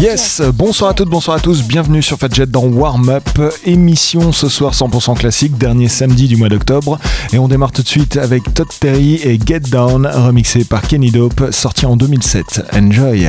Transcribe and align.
Yes, 0.00 0.40
bonsoir 0.54 0.92
à 0.92 0.94
toutes, 0.94 1.08
bonsoir 1.08 1.38
à 1.38 1.40
tous, 1.40 1.64
bienvenue 1.64 2.02
sur 2.02 2.18
Fadjet 2.18 2.46
dans 2.46 2.66
Warm 2.66 3.08
Up, 3.08 3.52
émission 3.64 4.30
ce 4.30 4.48
soir 4.48 4.72
100% 4.72 5.18
classique, 5.18 5.58
dernier 5.58 5.88
samedi 5.88 6.28
du 6.28 6.36
mois 6.36 6.48
d'octobre. 6.48 7.00
Et 7.32 7.38
on 7.38 7.48
démarre 7.48 7.72
tout 7.72 7.82
de 7.82 7.88
suite 7.88 8.16
avec 8.16 8.54
Todd 8.54 8.68
Terry 8.78 9.16
et 9.24 9.40
Get 9.44 9.60
Down, 9.60 10.06
remixé 10.06 10.64
par 10.64 10.82
Kenny 10.82 11.10
Dope, 11.10 11.50
sorti 11.50 11.84
en 11.84 11.96
2007. 11.96 12.62
Enjoy! 12.74 13.28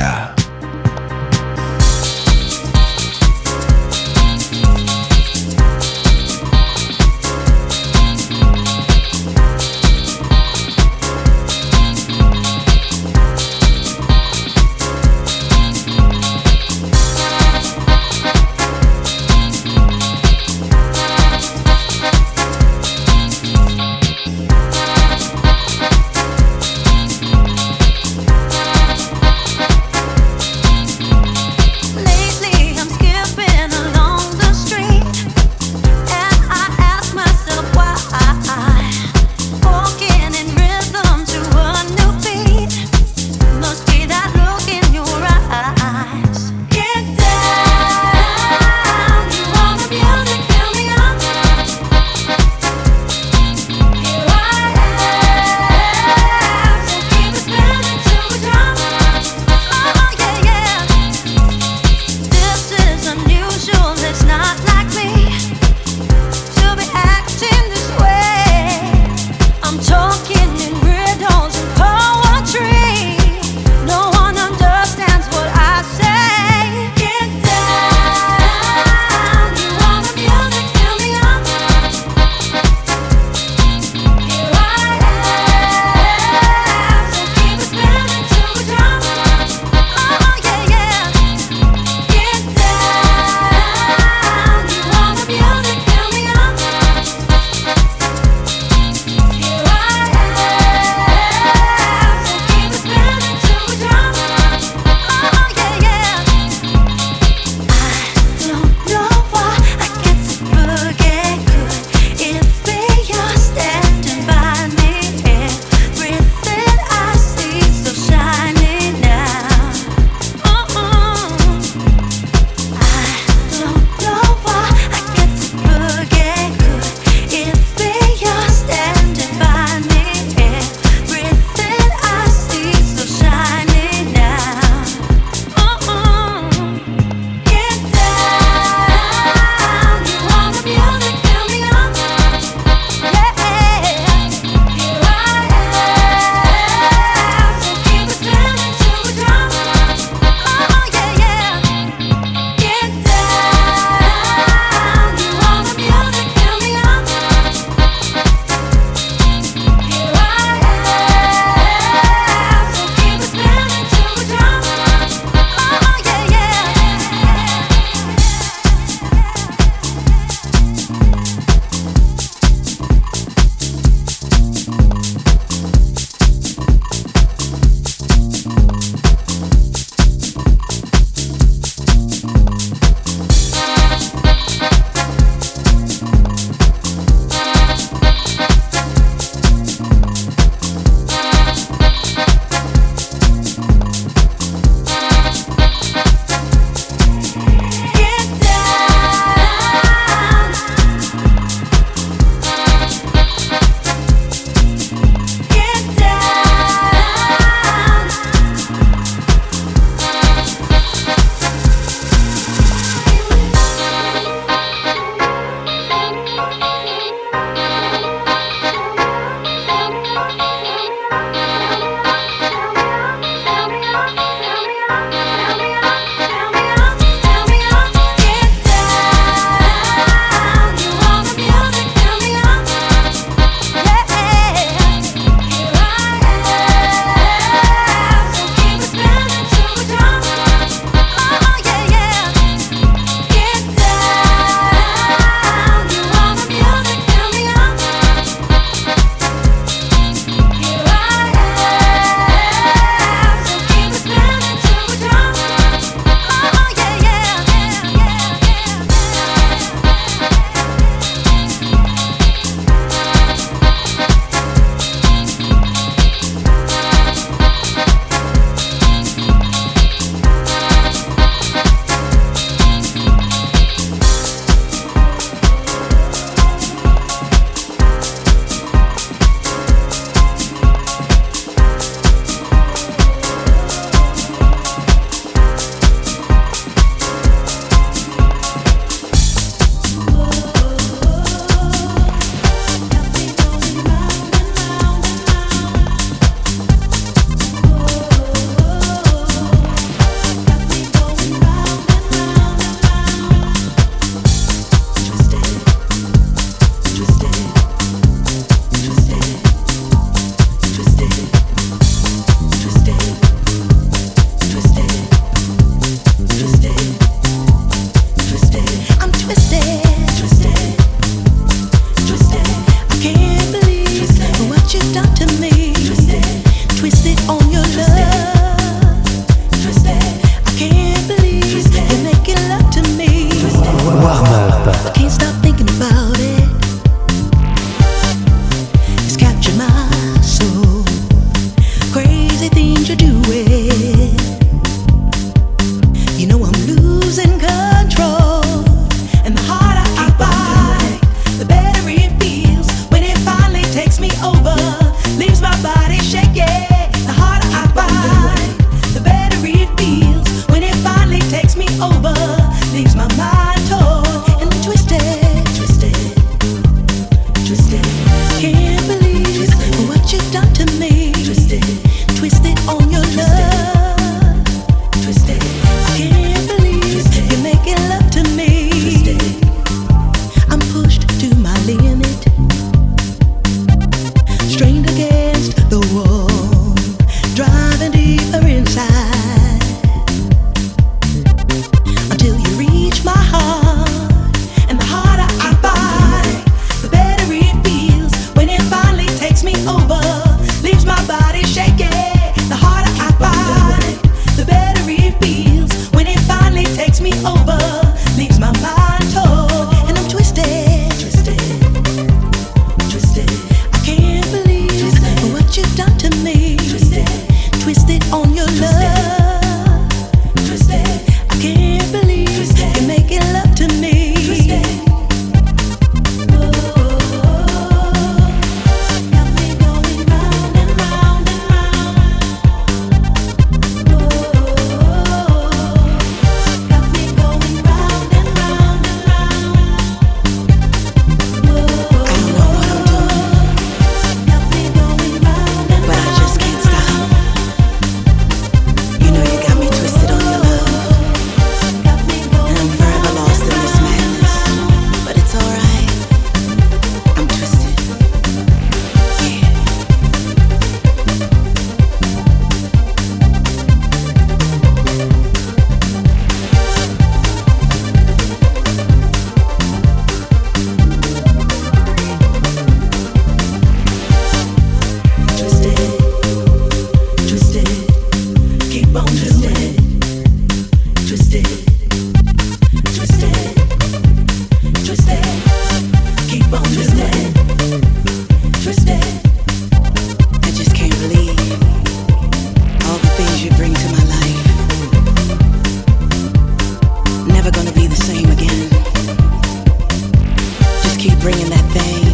that 501.61 501.71
thing. 501.73 502.08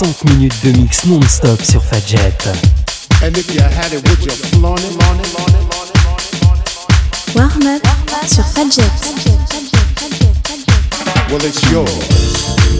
60 0.00 0.30
minutes 0.30 0.54
de 0.64 0.70
mix 0.78 1.04
non-stop 1.04 1.60
sur 1.62 1.84
Fadjet. 1.84 2.32
Warm 7.36 7.66
up 7.66 7.86
sur 8.26 8.46
Fadjet. 8.46 8.82
Well, 11.30 11.44
it's 11.44 11.70
yours. 11.70 12.79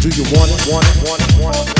Do 0.00 0.08
you 0.08 0.24
want 0.32 0.48
it? 0.48 0.64
Want 0.64 0.80
it? 0.88 0.96
Want 1.04 1.20
it? 1.20 1.28
Want 1.36 1.60
it? 1.60 1.76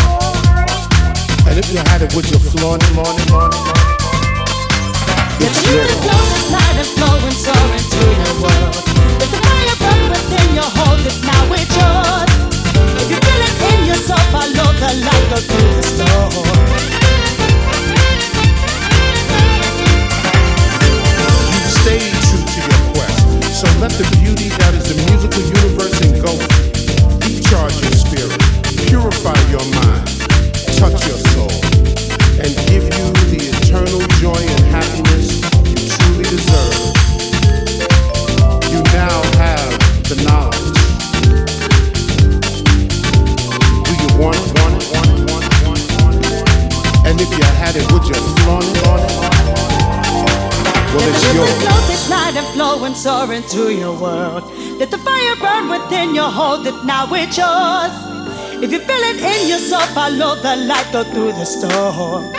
And 1.48 1.56
if 1.56 1.72
you 1.72 1.80
had 1.88 2.04
it, 2.04 2.12
would 2.12 2.28
you 2.28 2.36
flaunt 2.36 2.84
it? 2.84 2.92
Flaunt 2.92 3.16
it? 3.16 3.24
Flaunt 3.32 3.48
it? 3.48 3.64
It's 5.40 5.56
your 5.64 5.88
the 5.88 5.96
closest 6.04 6.52
light 6.52 6.76
and 6.84 6.90
flowing 7.00 7.32
so 7.32 7.56
into 7.72 7.96
your 8.20 8.44
world. 8.44 8.76
If 9.24 9.32
the 9.32 9.40
fire 9.40 9.72
burned 9.80 10.12
within 10.12 10.52
your 10.52 10.68
hold 10.68 11.00
it 11.00 11.16
now, 11.24 11.48
it's 11.48 11.72
yours. 11.72 12.28
If 13.00 13.08
you 13.08 13.16
feel 13.24 13.40
it 13.40 13.56
in 13.72 13.88
yourself, 13.88 14.20
follow 14.28 14.68
the 14.68 14.90
light, 15.00 15.24
go 15.32 15.40
through 15.40 15.72
the 15.80 15.84
storm. 15.88 16.28
Stay 21.72 22.04
true 22.28 22.44
to 22.44 22.60
your 22.68 22.80
quest. 22.92 23.16
So 23.48 23.64
let 23.80 23.96
the 23.96 24.04
beauty 24.20 24.52
that 24.60 24.76
is 24.76 24.92
the 24.92 24.96
musical 25.08 25.40
universe 25.40 25.96
engulf 26.04 26.44
you. 26.60 26.69
Your 27.50 27.68
spirit, 27.92 28.38
purify 28.86 29.34
your 29.50 29.64
mind, 29.74 30.06
touch 30.78 31.02
your 31.08 31.18
soul, 31.34 31.50
and 32.38 32.54
give 32.70 32.84
you 32.84 33.06
the 33.26 33.40
eternal 33.50 34.00
joy 34.22 34.38
and 34.38 34.64
happiness 34.70 35.42
you 35.66 35.74
truly 35.74 36.24
deserve. 36.30 36.94
You 38.70 38.80
now 38.94 39.18
have 39.42 39.70
the 40.06 40.14
knowledge. 40.22 40.78
Do 43.82 43.92
you 43.98 44.10
want 44.22 44.38
it? 44.38 44.46
And 47.04 47.20
if 47.20 47.30
you 47.36 47.44
had 47.58 47.74
it, 47.74 47.90
would 47.90 48.04
you? 48.06 48.14
On 48.46 48.62
it? 48.62 49.10
Well, 50.94 51.08
it's 51.08 51.22
yours. 51.34 51.50
And 51.50 51.90
into 53.32 53.72
your 53.72 53.94
world 53.98 54.59
fire 55.20 55.36
burn 55.36 55.68
within 55.68 56.14
you, 56.14 56.22
hold 56.22 56.66
it 56.66 56.84
now, 56.84 57.06
it's 57.12 57.36
yours. 57.36 57.92
If 58.62 58.72
you 58.72 58.80
feel 58.80 59.04
it 59.10 59.20
in 59.20 59.48
yourself, 59.48 59.88
follow 59.94 60.36
the 60.36 60.56
light, 60.56 60.88
go 60.92 61.04
through 61.04 61.32
the 61.32 61.44
storm. 61.44 62.32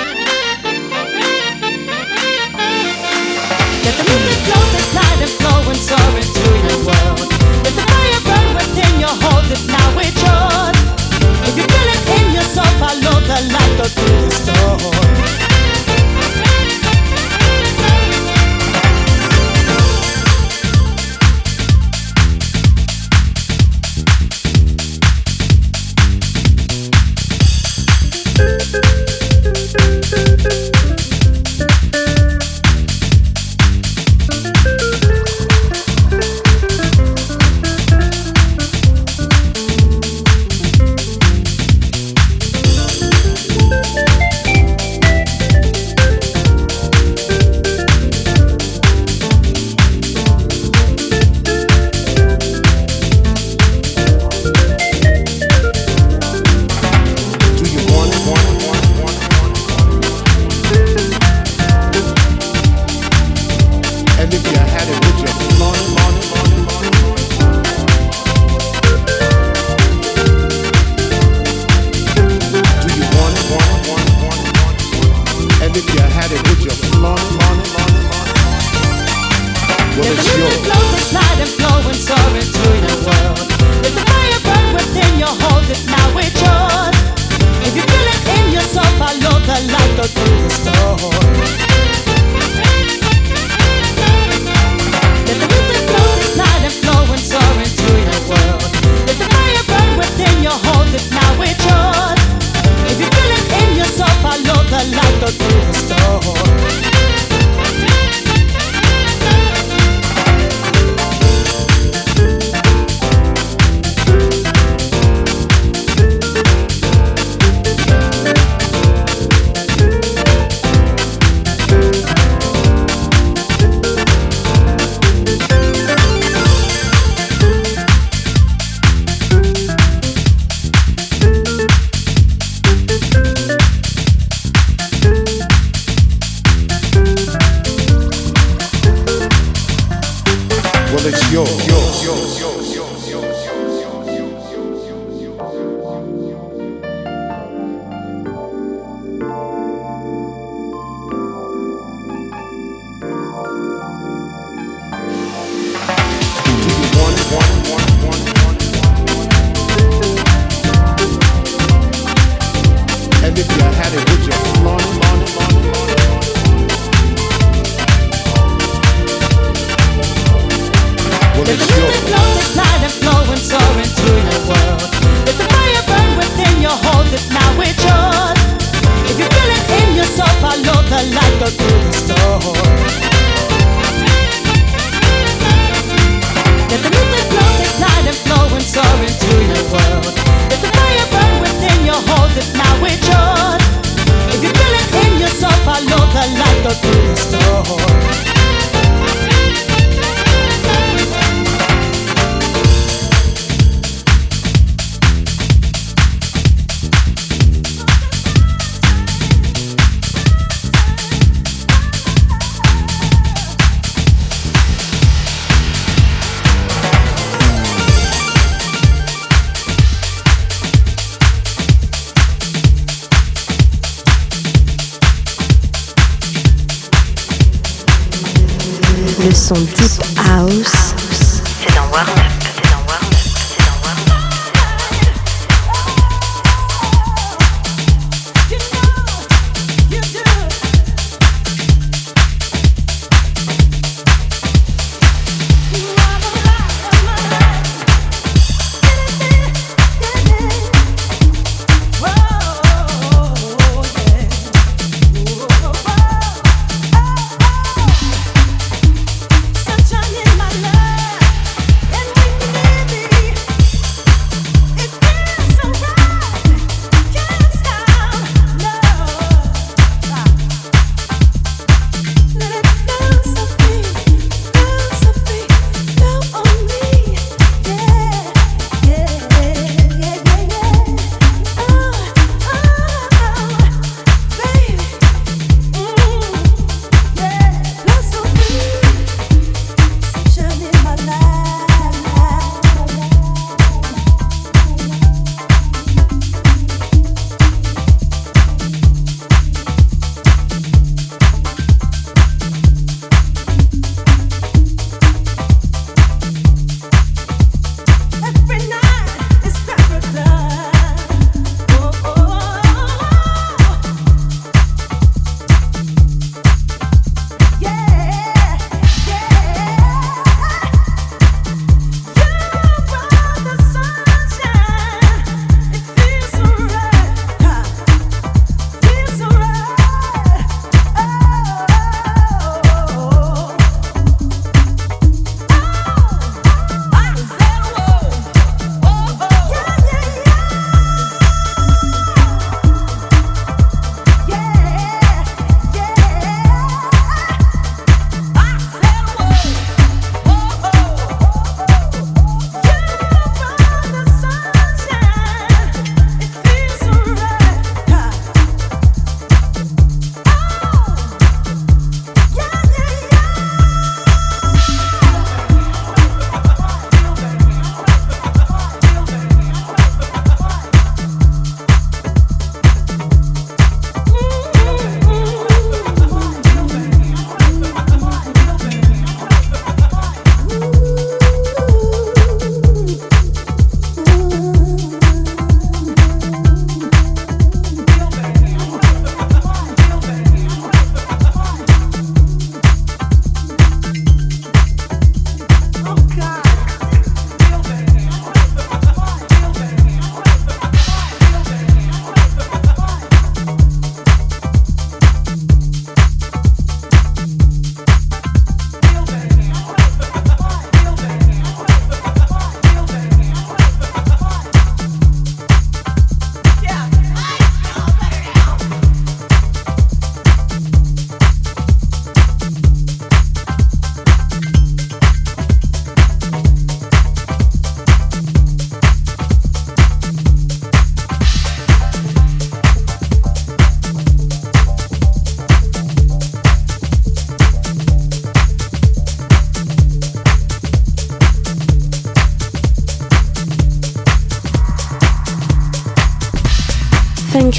Let 3.84 3.96
the 3.98 4.06
music 4.10 4.40
flow, 4.46 4.64
the 4.74 4.82
light 4.98 5.22
and 5.26 5.34
flow 5.40 5.60
and 5.72 5.82
soar 5.88 6.12
into 6.22 6.46
your 6.68 6.80
world. 6.88 7.30
Let 7.66 7.74
the 7.80 7.86
fire 7.92 8.22
burn 8.28 8.48
within 8.58 8.94
you, 9.04 9.12
hold 9.24 9.50
it 9.56 9.64
now, 9.68 10.00
it's 10.06 10.22
yours. 10.26 10.78
If 11.48 11.54
you 11.58 11.66
feel 11.74 11.90
it 11.96 12.04
in 12.18 12.26
yourself, 12.38 12.74
follow 12.80 13.16
the 13.30 13.38
light, 13.54 13.74
go 13.78 13.86
through 13.86 14.22
the 14.26 14.32
storm. 14.32 15.41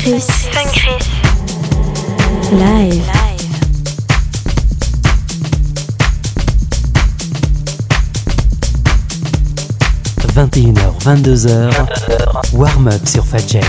Chris. 0.02 0.26
Fun 0.50 0.66
Chris. 0.74 0.98
Live. 2.58 3.06
21h, 10.34 10.98
22h, 11.04 12.56
warm-up 12.56 13.06
sur 13.06 13.24
Fadjet. 13.24 13.60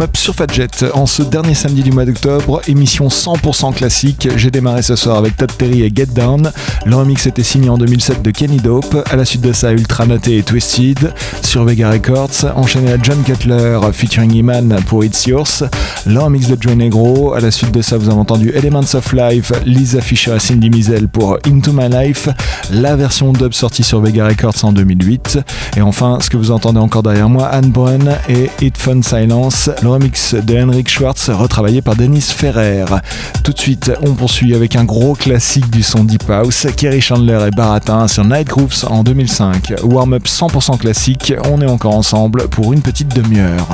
Warm-up 0.00 0.16
sur 0.16 0.34
en 0.94 1.06
ce 1.06 1.22
dernier 1.22 1.54
samedi 1.54 1.82
du 1.82 1.92
mois 1.92 2.04
d'octobre, 2.06 2.62
émission 2.68 3.08
100% 3.08 3.74
classique. 3.74 4.28
J'ai 4.36 4.50
démarré 4.50 4.82
ce 4.82 4.96
soir 4.96 5.18
avec 5.18 5.36
Todd 5.36 5.50
Terry 5.58 5.82
et 5.82 5.92
Get 5.94 6.06
Down. 6.06 6.50
Le 6.86 6.96
remix 6.96 7.26
était 7.26 7.42
signé 7.42 7.68
en 7.68 7.76
2007 7.76 8.22
de 8.22 8.30
Kenny 8.30 8.56
Dope. 8.56 9.06
À 9.10 9.16
la 9.16 9.24
suite 9.24 9.42
de 9.42 9.52
ça, 9.52 9.72
Ultra 9.72 10.06
Naté 10.06 10.38
et 10.38 10.42
Twisted 10.42 11.12
sur 11.50 11.64
Vega 11.64 11.90
Records. 11.90 12.46
Enchaîné 12.54 12.92
à 12.92 12.96
John 13.02 13.20
Cutler 13.24 13.80
featuring 13.92 14.32
Iman 14.32 14.76
pour 14.86 15.02
It's 15.02 15.26
Yours. 15.26 15.64
Le 16.06 16.20
remix 16.20 16.46
de 16.46 16.56
Joe 16.60 16.76
Negro. 16.76 17.34
À 17.34 17.40
la 17.40 17.50
suite 17.50 17.72
de 17.72 17.82
ça, 17.82 17.98
vous 17.98 18.08
avez 18.08 18.20
entendu 18.20 18.52
Elements 18.54 18.94
of 18.94 19.12
Life, 19.12 19.50
Lisa 19.66 20.00
Fisher 20.00 20.36
et 20.36 20.38
Cindy 20.38 20.70
Mizel 20.70 21.08
pour 21.08 21.38
Into 21.44 21.72
My 21.72 21.88
Life. 21.88 22.28
La 22.70 22.94
version 22.94 23.32
dub 23.32 23.52
sortie 23.52 23.82
sur 23.82 24.00
Vega 24.00 24.28
Records 24.28 24.64
en 24.64 24.70
2008. 24.70 25.40
Et 25.76 25.82
enfin, 25.82 26.18
ce 26.20 26.30
que 26.30 26.36
vous 26.36 26.52
entendez 26.52 26.78
encore 26.78 27.02
derrière 27.02 27.28
moi, 27.28 27.48
Anne 27.48 27.70
Brun 27.70 27.98
et 28.28 28.48
It 28.60 28.78
Fun 28.78 29.02
Silence 29.02 29.70
le 29.82 29.88
remix 29.88 30.34
de 30.34 30.56
Henrik 30.56 30.88
Schwartz 30.88 31.30
retravaillé 31.30 31.82
par 31.82 31.96
Dennis 31.96 32.32
Ferrer. 32.32 32.84
Tout 33.42 33.52
de 33.52 33.58
suite, 33.58 33.90
on 34.02 34.14
poursuit 34.14 34.54
avec 34.54 34.76
un 34.76 34.84
gros 34.84 35.14
classique 35.14 35.68
du 35.70 35.82
son 35.82 36.04
Deep 36.04 36.30
House, 36.30 36.68
Kerry 36.76 37.00
Chandler 37.00 37.40
et 37.48 37.50
Baratin 37.50 38.06
sur 38.06 38.24
Night 38.24 38.46
Grooves 38.46 38.84
en 38.86 39.02
2005. 39.02 39.74
Warm-up 39.82 40.26
100% 40.26 40.78
classique, 40.78 41.34
on 41.46 41.60
est 41.60 41.66
encore 41.66 41.94
ensemble 41.94 42.48
pour 42.48 42.72
une 42.72 42.82
petite 42.82 43.14
demi-heure. 43.14 43.66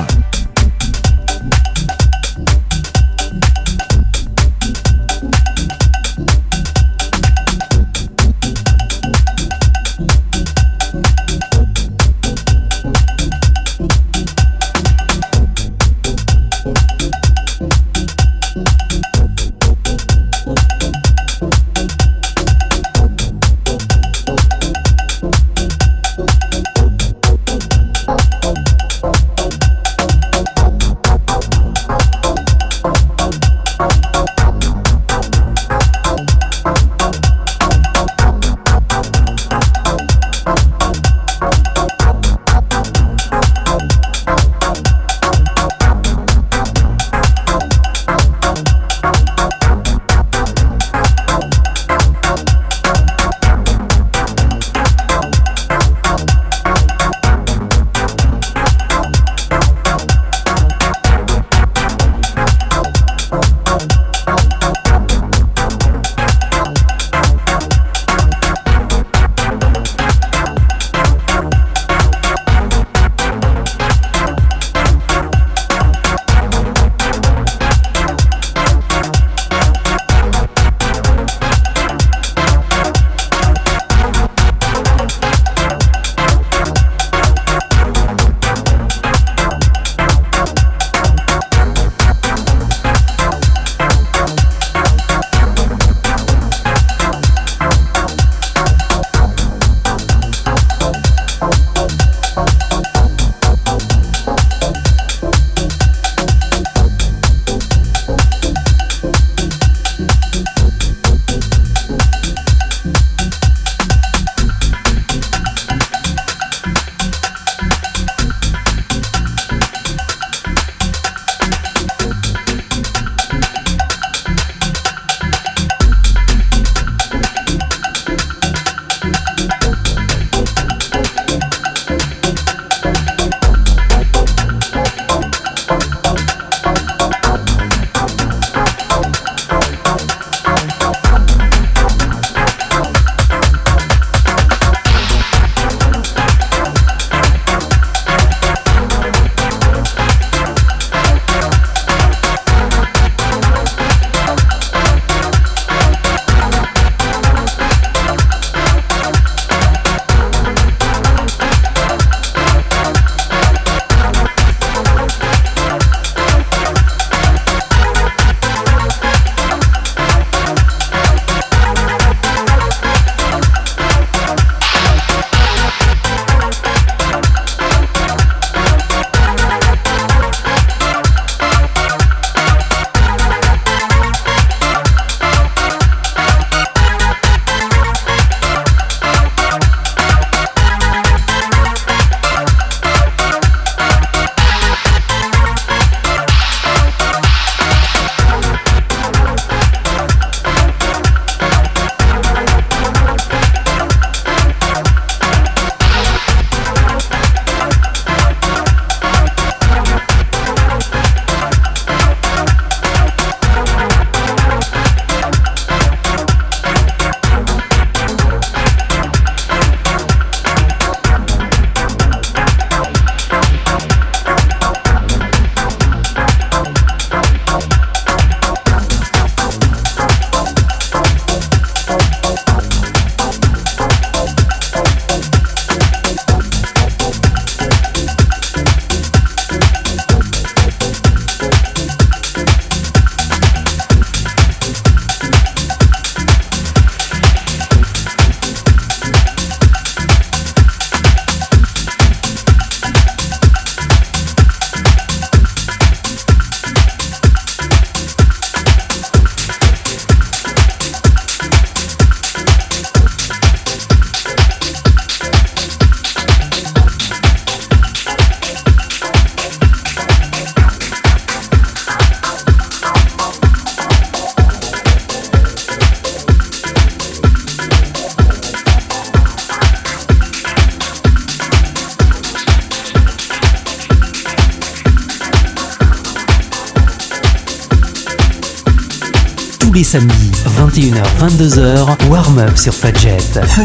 Les 289.77 289.83
samedis, 289.83 290.31
21h-22h, 290.59 292.07
warm-up 292.09 292.57
sur 292.57 292.73
Fadjet. 292.73 293.17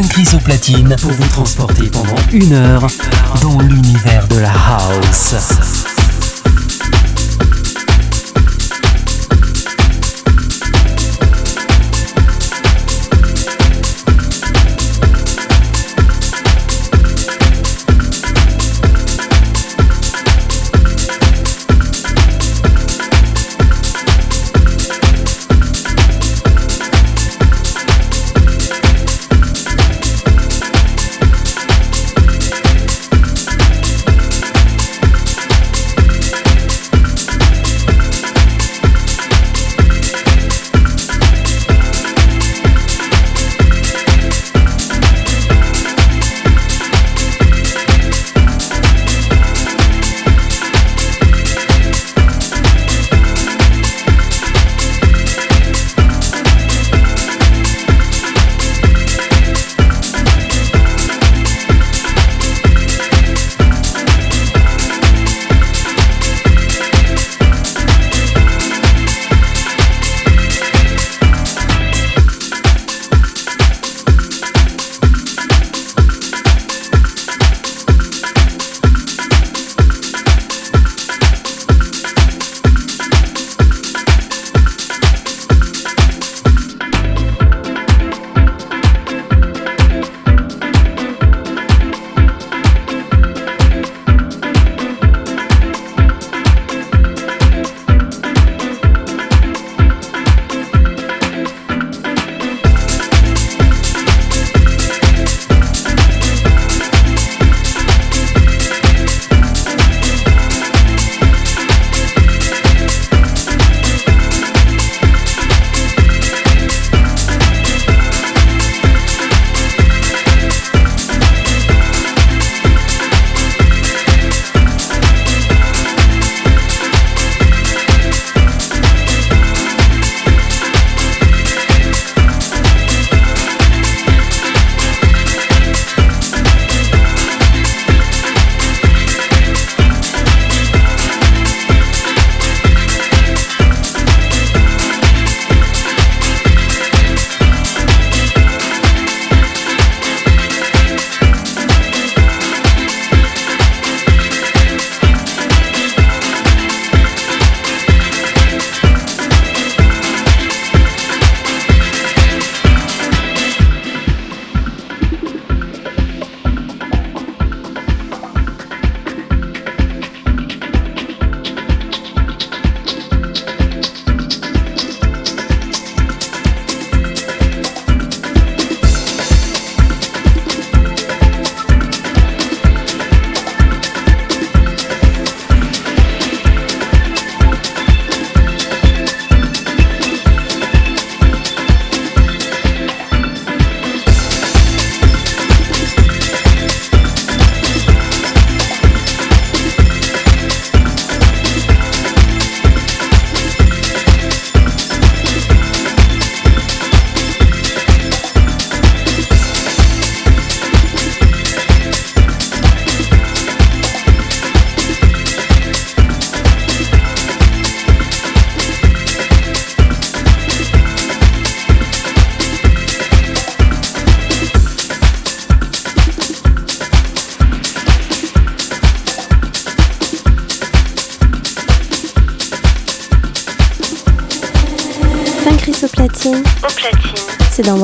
Chris 0.09 0.27
au 0.35 0.37
platine 0.37 0.95
pour 1.01 1.11
vous 1.11 1.27
transporter 1.29 1.89
pendant 1.89 2.21
une 2.31 2.53
heure 2.53 2.85
dans 3.41 3.59
l'univers 3.59 4.27
de 4.27 4.37
la 4.37 4.51
house. 4.51 5.82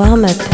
C'est 0.02 0.49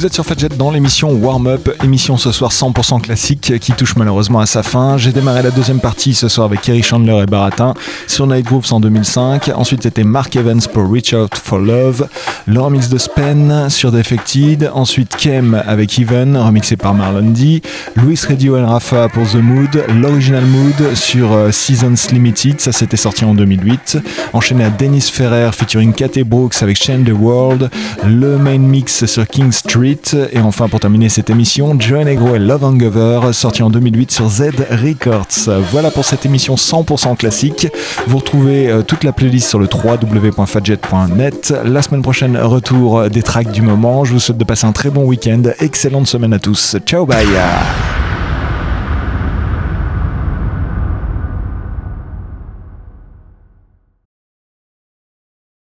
Vous 0.00 0.06
êtes 0.06 0.14
sur 0.14 0.24
Fadjet 0.24 0.48
dans 0.48 0.70
l'émission 0.70 1.12
Warm 1.12 1.46
Up, 1.46 1.68
émission 1.84 2.16
ce 2.16 2.32
soir 2.32 2.52
100% 2.52 3.02
classique 3.02 3.52
qui 3.60 3.72
touche 3.72 3.96
malheureusement 3.96 4.40
à 4.40 4.46
sa 4.46 4.62
fin. 4.62 4.96
J'ai 4.96 5.12
démarré 5.12 5.42
la 5.42 5.50
deuxième 5.50 5.78
partie 5.78 6.14
ce 6.14 6.26
soir 6.26 6.46
avec 6.46 6.62
Kerry 6.62 6.82
Chandler 6.82 7.20
et 7.22 7.26
Baratin 7.26 7.74
sur 8.06 8.26
Night 8.26 8.46
Grooves 8.46 8.72
en 8.72 8.80
2005. 8.80 9.50
Ensuite 9.54 9.82
c'était 9.82 10.02
Mark 10.02 10.34
Evans 10.36 10.62
pour 10.72 10.90
Reach 10.90 11.12
Out 11.12 11.36
for 11.36 11.58
Love, 11.58 12.08
le 12.46 12.58
remix 12.62 12.88
de 12.88 12.96
Spen 12.96 13.68
sur 13.68 13.92
Defected. 13.92 14.70
Ensuite 14.72 15.14
Kem 15.16 15.62
avec 15.66 15.98
Even, 15.98 16.34
remixé 16.34 16.78
par 16.78 16.94
Marlon 16.94 17.32
D. 17.32 17.60
Louis 17.96 18.18
Radio 18.26 18.56
et 18.56 18.62
Rafa 18.62 19.10
pour 19.10 19.28
The 19.28 19.34
Mood, 19.34 19.84
l'original 20.00 20.46
Mood 20.46 20.94
sur 20.94 21.30
euh, 21.32 21.50
Seasons 21.50 22.10
Limited, 22.10 22.58
ça 22.58 22.72
c'était 22.72 22.96
sorti 22.96 23.26
en 23.26 23.34
2008. 23.34 23.98
Enchaîné 24.32 24.64
à 24.64 24.70
Dennis 24.70 25.10
Ferrer 25.12 25.50
featuring 25.52 25.92
Kate 25.92 26.20
Brooks 26.20 26.62
avec 26.62 26.82
Change 26.82 27.04
the 27.04 27.12
World, 27.12 27.68
le 28.06 28.38
main 28.38 28.56
mix 28.56 29.04
sur 29.04 29.28
King 29.28 29.52
Street 29.52 29.89
et 30.32 30.38
enfin, 30.38 30.68
pour 30.68 30.80
terminer 30.80 31.08
cette 31.08 31.30
émission, 31.30 31.78
Joe 31.78 32.04
Negro 32.04 32.34
et 32.34 32.38
Love 32.38 32.64
Hangover, 32.64 33.32
sorti 33.32 33.62
en 33.62 33.70
2008 33.70 34.10
sur 34.10 34.28
Z 34.28 34.50
Records. 34.70 35.50
Voilà 35.72 35.90
pour 35.90 36.04
cette 36.04 36.24
émission 36.26 36.54
100% 36.54 37.16
classique. 37.16 37.66
Vous 38.06 38.18
retrouvez 38.18 38.68
euh, 38.68 38.82
toute 38.82 39.04
la 39.04 39.12
playlist 39.12 39.48
sur 39.48 39.58
le 39.58 39.66
www.fadjet.net. 39.72 41.54
La 41.64 41.82
semaine 41.82 42.02
prochaine, 42.02 42.36
retour 42.36 43.10
des 43.10 43.22
tracks 43.22 43.50
du 43.50 43.62
moment. 43.62 44.04
Je 44.04 44.12
vous 44.12 44.20
souhaite 44.20 44.38
de 44.38 44.44
passer 44.44 44.66
un 44.66 44.72
très 44.72 44.90
bon 44.90 45.04
week-end. 45.04 45.42
Excellente 45.58 46.06
semaine 46.06 46.32
à 46.32 46.38
tous. 46.38 46.76
Ciao, 46.86 47.04
bye! 47.06 47.26